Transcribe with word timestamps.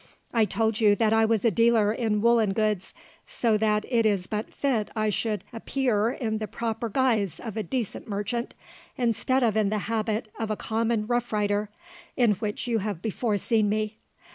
"I 0.33 0.45
told 0.45 0.79
you 0.81 0.95
that 0.95 1.13
I 1.13 1.25
was 1.25 1.45
a 1.45 1.51
dealer 1.51 1.93
in 1.93 2.21
woollen 2.21 2.53
goods, 2.53 2.95
so 3.27 3.55
that 3.59 3.85
it 3.87 4.03
is 4.03 4.25
but 4.25 4.51
fit 4.51 4.89
I 4.95 5.11
should 5.11 5.43
appear 5.53 6.09
in 6.09 6.39
the 6.39 6.47
proper 6.47 6.89
guise 6.89 7.39
of 7.39 7.55
a 7.55 7.61
decent 7.61 8.07
merchant, 8.07 8.55
instead 8.97 9.43
of 9.43 9.55
in 9.55 9.69
the 9.69 9.77
habit 9.85 10.31
of 10.39 10.49
a 10.49 10.55
common 10.57 11.05
rough 11.05 11.31
rider, 11.31 11.69
in 12.17 12.31
which 12.31 12.65
you 12.65 12.79
have 12.79 13.03
before 13.03 13.37
seen 13.37 13.69
me. 13.69 13.99